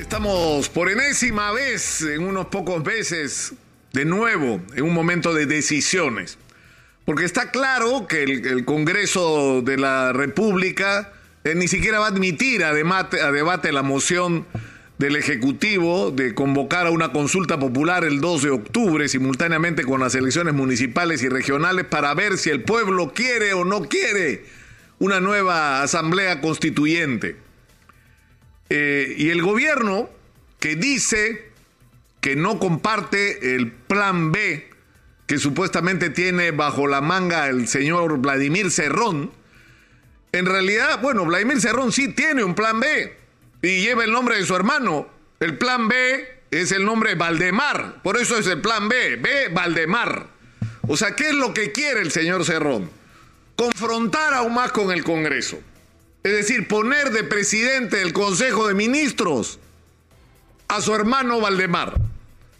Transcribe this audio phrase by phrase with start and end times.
[0.00, 3.52] Estamos por enésima vez, en unos pocos meses,
[3.92, 6.38] de nuevo, en un momento de decisiones.
[7.04, 11.12] Porque está claro que el, Congreso de la República
[11.44, 14.46] eh, ni siquiera va a admitir a debate, a debate la moción
[14.96, 20.14] del Ejecutivo de convocar a una consulta popular el 2 de octubre, simultáneamente con las
[20.14, 24.46] elecciones municipales y regionales, para ver si el pueblo quiere o no quiere
[24.98, 27.49] una nueva asamblea constituyente.
[28.70, 30.08] Eh, y el gobierno
[30.58, 31.50] que dice
[32.20, 34.70] que no comparte el plan B
[35.26, 39.30] que supuestamente tiene bajo la manga el señor Vladimir Cerrón,
[40.32, 43.16] en realidad, bueno, Vladimir Cerrón sí tiene un plan B
[43.62, 45.08] y lleva el nombre de su hermano.
[45.40, 50.26] El plan B es el nombre Valdemar, por eso es el plan B, B Valdemar.
[50.88, 52.90] O sea, ¿qué es lo que quiere el señor Cerrón?
[53.56, 55.60] Confrontar aún más con el Congreso.
[56.22, 59.58] Es decir, poner de presidente del Consejo de Ministros
[60.68, 61.94] a su hermano Valdemar.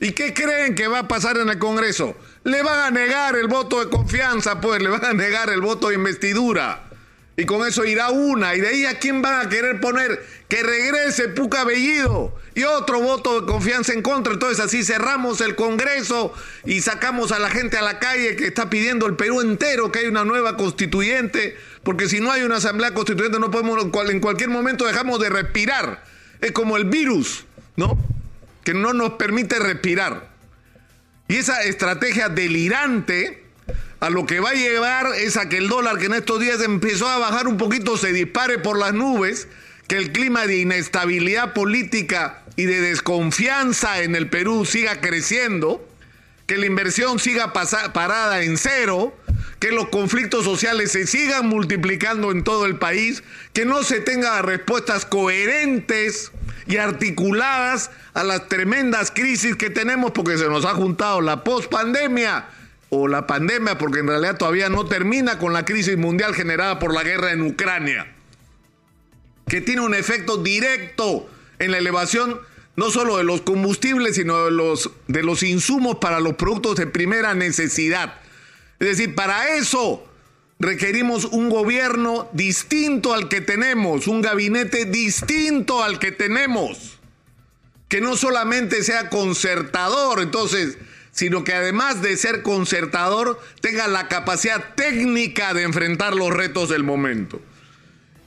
[0.00, 2.16] ¿Y qué creen que va a pasar en el Congreso?
[2.44, 5.88] Le van a negar el voto de confianza, pues, le van a negar el voto
[5.88, 6.89] de investidura.
[7.36, 8.54] Y con eso irá una.
[8.54, 13.00] Y de ahí a quién van a querer poner que regrese Puca Bellido y otro
[13.00, 14.32] voto de confianza en contra.
[14.32, 18.68] Entonces así cerramos el Congreso y sacamos a la gente a la calle que está
[18.68, 22.92] pidiendo el Perú entero que hay una nueva constituyente porque si no hay una asamblea
[22.92, 26.04] constituyente no podemos, en cualquier momento dejamos de respirar.
[26.40, 27.44] Es como el virus,
[27.76, 27.98] ¿no?
[28.64, 30.30] Que no nos permite respirar.
[31.28, 33.44] Y esa estrategia delirante
[34.00, 36.60] a lo que va a llevar es a que el dólar que en estos días
[36.62, 39.46] empezó a bajar un poquito se dispare por las nubes,
[39.86, 45.86] que el clima de inestabilidad política y de desconfianza en el Perú siga creciendo,
[46.46, 49.14] que la inversión siga parada en cero,
[49.58, 54.42] que los conflictos sociales se sigan multiplicando en todo el país, que no se tengan
[54.44, 56.32] respuestas coherentes
[56.66, 62.46] y articuladas a las tremendas crisis que tenemos porque se nos ha juntado la pospandemia
[62.90, 66.92] o la pandemia porque en realidad todavía no termina con la crisis mundial generada por
[66.92, 68.06] la guerra en Ucrania,
[69.46, 72.40] que tiene un efecto directo en la elevación
[72.76, 76.86] no solo de los combustibles, sino de los, de los insumos para los productos de
[76.86, 78.14] primera necesidad.
[78.78, 80.06] Es decir, para eso
[80.58, 86.98] requerimos un gobierno distinto al que tenemos, un gabinete distinto al que tenemos,
[87.88, 90.78] que no solamente sea concertador, entonces,
[91.20, 96.82] sino que además de ser concertador, tenga la capacidad técnica de enfrentar los retos del
[96.82, 97.42] momento.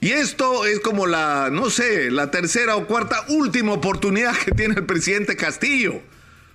[0.00, 4.76] Y esto es como la, no sé, la tercera o cuarta última oportunidad que tiene
[4.76, 6.00] el presidente Castillo,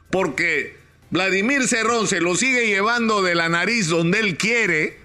[0.10, 0.76] porque
[1.12, 4.98] Vladimir Cerrón se lo sigue llevando de la nariz donde él quiere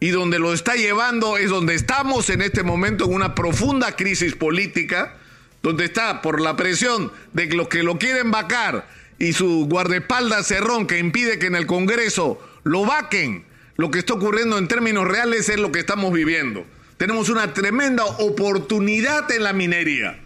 [0.00, 4.34] y donde lo está llevando es donde estamos en este momento en una profunda crisis
[4.34, 5.14] política,
[5.62, 10.86] donde está por la presión de los que lo quieren vacar y su guardaespaldas Cerrón
[10.86, 13.44] que impide que en el Congreso lo vaquen.
[13.76, 16.64] Lo que está ocurriendo en términos reales es lo que estamos viviendo.
[16.96, 20.18] Tenemos una tremenda oportunidad en la minería.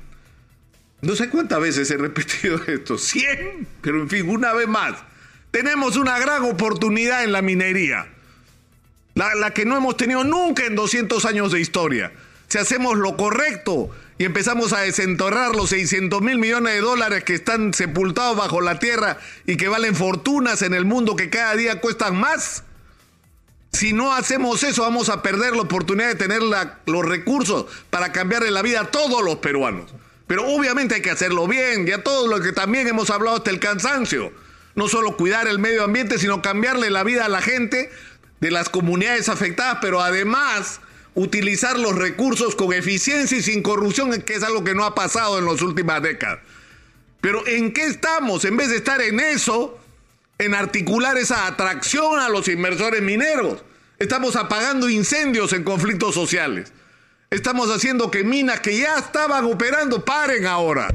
[1.03, 4.95] No sé cuántas veces he repetido esto, 100, pero en fin, una vez más.
[5.51, 8.07] Tenemos una gran oportunidad en la minería,
[9.15, 12.13] la, que no hemos tenido nunca en 200 años de historia.
[12.47, 17.33] Si hacemos lo correcto y empezamos a desenterrar los 600 mil millones de dólares que
[17.33, 19.17] están sepultados bajo la tierra
[19.47, 22.63] y que valen fortunas en el mundo que cada día cuestan más,
[23.73, 28.51] si no hacemos eso vamos a perder la oportunidad de tener los recursos para cambiarle
[28.51, 29.91] la vida a todos los peruanos.
[30.27, 33.49] Pero obviamente hay que hacerlo bien y a todo lo que también hemos hablado hasta
[33.49, 34.35] el cansancio
[34.75, 37.91] no solo cuidar el medio ambiente, sino cambiarle la vida a la gente
[38.41, 40.83] de las comunidades afectadas, pero además
[41.15, 45.39] utilizar los recursos con eficiencia y sin corrupción, que es algo que no ha pasado
[45.39, 46.41] en las últimas décadas.
[47.21, 48.45] Pero ¿en qué estamos?
[48.45, 49.79] En vez de estar en eso,
[50.39, 53.63] en articular esa atracción a los inversores mineros.
[53.99, 56.73] Estamos apagando incendios en conflictos sociales.
[57.31, 60.89] Estamos haciendo que minas que ya estaban operando paren ahora.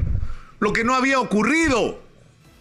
[0.58, 2.02] Lo que no había ocurrido.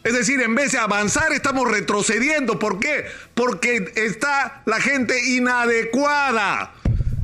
[0.04, 2.60] Es decir, en vez de avanzar, estamos retrocediendo.
[2.60, 3.06] ¿Por qué?
[3.34, 6.76] Porque está la gente inadecuada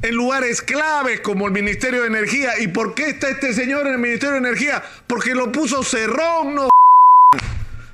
[0.01, 2.59] en lugares claves como el Ministerio de Energía.
[2.59, 4.83] ¿Y por qué está este señor en el Ministerio de Energía?
[5.07, 6.69] Porque lo puso Cerrón, no.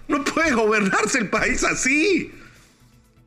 [0.07, 2.31] No puede gobernarse el país así.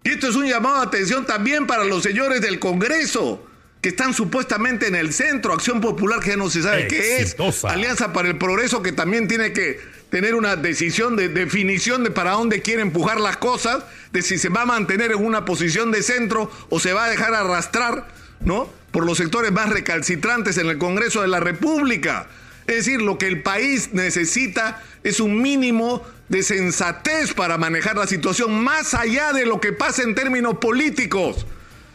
[0.02, 3.46] Y esto es un llamado de atención también para los señores del Congreso
[3.82, 8.12] que están supuestamente en el centro, Acción Popular que no se sabe qué es, Alianza
[8.12, 9.78] para el Progreso que también tiene que
[10.10, 14.48] tener una decisión de definición de para dónde quiere empujar las cosas, de si se
[14.48, 18.08] va a mantener en una posición de centro o se va a dejar arrastrar,
[18.40, 18.68] ¿no?
[18.90, 22.26] Por los sectores más recalcitrantes en el Congreso de la República.
[22.66, 28.06] Es decir, lo que el país necesita es un mínimo de sensatez para manejar la
[28.06, 31.46] situación más allá de lo que pasa en términos políticos.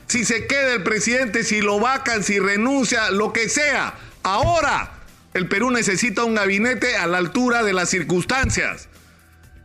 [0.08, 3.96] Si se queda el presidente, si lo vacan, si renuncia, lo que sea.
[4.24, 4.92] Ahora
[5.34, 8.88] el Perú necesita un gabinete a la altura de las circunstancias.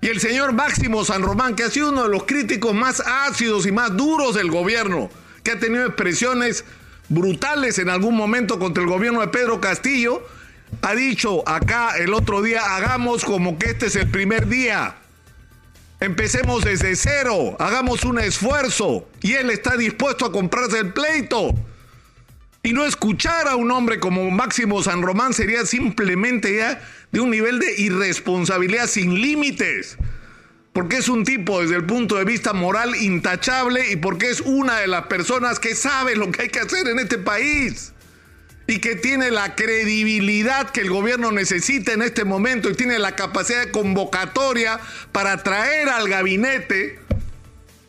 [0.00, 3.66] Y el señor Máximo San Román, que ha sido uno de los críticos más ácidos
[3.66, 5.10] y más duros del gobierno,
[5.42, 6.64] que ha tenido expresiones
[7.08, 10.22] brutales en algún momento contra el gobierno de Pedro Castillo,
[10.82, 14.96] ha dicho acá el otro día, hagamos como que este es el primer día.
[16.00, 19.06] Empecemos desde cero, hagamos un esfuerzo.
[19.20, 21.54] Y él está dispuesto a comprarse el pleito.
[22.62, 27.30] Y no escuchar a un hombre como Máximo San Román sería simplemente ya de un
[27.30, 29.98] nivel de irresponsabilidad sin límites.
[30.72, 34.78] Porque es un tipo desde el punto de vista moral intachable y porque es una
[34.78, 37.92] de las personas que sabe lo que hay que hacer en este país
[38.70, 43.16] y que tiene la credibilidad que el gobierno necesita en este momento y tiene la
[43.16, 44.78] capacidad de convocatoria
[45.10, 47.00] para traer al gabinete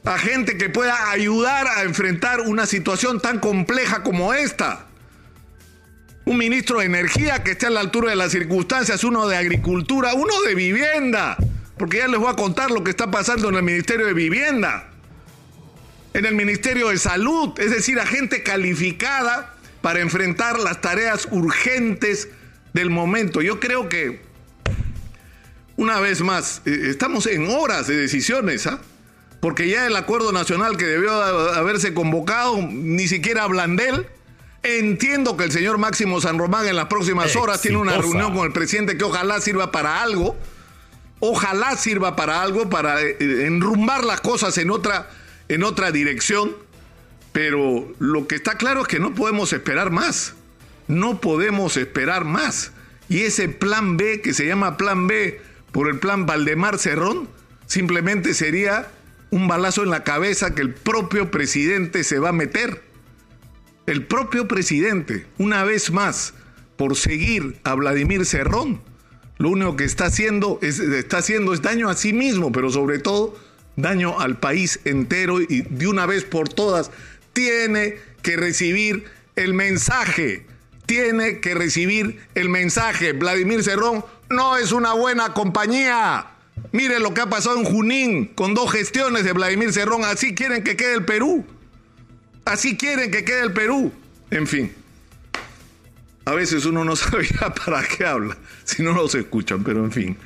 [0.03, 4.87] a gente que pueda ayudar a enfrentar una situación tan compleja como esta.
[6.25, 10.15] Un ministro de Energía que esté a la altura de las circunstancias, uno de Agricultura,
[10.15, 11.37] uno de Vivienda,
[11.81, 14.87] porque ya les voy a contar lo que está pasando en el Ministerio de Vivienda,
[16.13, 22.29] en el Ministerio de Salud, es decir, a gente calificada para enfrentar las tareas urgentes
[22.73, 23.41] del momento.
[23.41, 24.21] Yo creo que,
[25.75, 28.79] una vez más, eh, estamos en horas de decisiones, ¿ah?
[29.39, 34.07] porque ya el acuerdo nacional que debió haberse convocado, ni siquiera hablan de él.
[34.61, 38.45] Entiendo que el señor Máximo San Román en las próximas horas tiene una reunión con
[38.45, 40.37] el presidente que ojalá sirva para algo.
[41.21, 43.15] Ojalá sirva para algo, para eh,
[43.45, 45.09] enrumbar las cosas en otra,
[45.47, 46.51] en otra dirección.
[47.31, 50.33] Pero lo que está claro es que no podemos esperar más.
[50.87, 52.71] No podemos esperar más.
[53.07, 55.39] Y ese plan B, que se llama plan B
[55.71, 57.29] por el plan Valdemar Cerrón,
[57.67, 58.89] simplemente sería
[59.29, 62.81] un balazo en la cabeza que el propio presidente se va a meter.
[63.85, 66.33] El propio presidente, una vez más,
[66.77, 68.81] por seguir a Vladimir Cerrón,
[69.41, 72.99] lo único que está haciendo es, está haciendo es daño a sí mismo, pero sobre
[72.99, 73.35] todo
[73.75, 76.91] daño al país entero y de una vez por todas
[77.33, 79.05] tiene que recibir
[79.35, 80.45] el mensaje.
[80.85, 83.13] Tiene que recibir el mensaje.
[83.13, 86.27] Vladimir Cerrón no es una buena compañía.
[86.71, 90.03] Mire lo que ha pasado en Junín con dos gestiones de Vladimir Cerrón.
[90.03, 91.45] Así quieren que quede el Perú.
[92.45, 93.91] Así quieren que quede el Perú.
[94.29, 94.71] En fin.
[96.25, 97.27] A veces uno no sabe
[97.65, 100.17] para qué habla si no nos escuchan, pero en fin.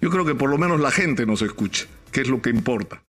[0.00, 3.00] Yo creo que por lo menos la gente nos escucha, que es lo que importa.